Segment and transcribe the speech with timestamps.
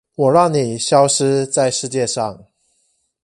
[0.15, 2.45] 我讓你消失在世界上